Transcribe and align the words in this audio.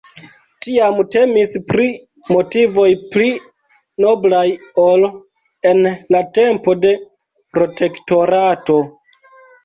Tiam 0.65 0.95
temis 1.15 1.49
pri 1.71 1.83
motivoj 2.35 2.85
pli 3.15 3.27
noblaj 4.05 4.45
ol 4.83 5.05
en 5.73 5.83
la 6.15 6.21
tempo 6.39 6.75
de 6.87 6.95
Protektorato. 7.59 8.79